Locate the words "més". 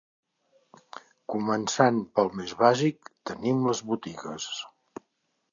2.39-2.55